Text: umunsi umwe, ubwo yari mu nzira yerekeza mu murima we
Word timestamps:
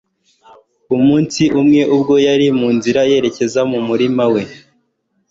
umunsi 0.95 1.43
umwe, 1.59 1.81
ubwo 1.95 2.13
yari 2.27 2.47
mu 2.59 2.67
nzira 2.77 3.01
yerekeza 3.11 3.61
mu 3.71 3.79
murima 3.87 4.23
we 4.33 4.41